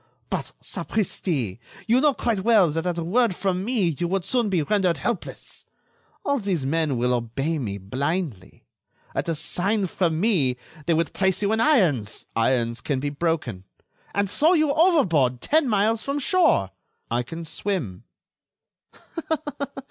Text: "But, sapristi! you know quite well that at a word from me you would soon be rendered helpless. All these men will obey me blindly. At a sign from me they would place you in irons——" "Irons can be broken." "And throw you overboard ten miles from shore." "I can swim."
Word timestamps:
"But, 0.31 0.53
sapristi! 0.63 1.59
you 1.85 2.01
know 2.01 2.15
quite 2.15 2.39
well 2.39 2.71
that 2.71 2.87
at 2.87 2.97
a 2.97 3.03
word 3.03 3.35
from 3.35 3.63
me 3.63 3.89
you 3.99 4.07
would 4.07 4.25
soon 4.25 4.49
be 4.49 4.63
rendered 4.63 4.97
helpless. 4.97 5.67
All 6.25 6.39
these 6.39 6.65
men 6.65 6.97
will 6.97 7.13
obey 7.13 7.59
me 7.59 7.77
blindly. 7.77 8.65
At 9.13 9.29
a 9.29 9.35
sign 9.35 9.85
from 9.85 10.19
me 10.19 10.57
they 10.87 10.95
would 10.95 11.13
place 11.13 11.43
you 11.43 11.51
in 11.51 11.59
irons——" 11.61 12.25
"Irons 12.35 12.81
can 12.81 12.99
be 12.99 13.11
broken." 13.11 13.63
"And 14.15 14.27
throw 14.27 14.53
you 14.53 14.73
overboard 14.73 15.39
ten 15.39 15.69
miles 15.69 16.01
from 16.01 16.17
shore." 16.17 16.71
"I 17.11 17.21
can 17.21 17.45
swim." 17.45 18.05